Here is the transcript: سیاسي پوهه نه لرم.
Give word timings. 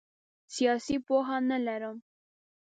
سیاسي 0.55 0.95
پوهه 1.05 1.37
نه 1.49 1.57
لرم. 1.65 1.97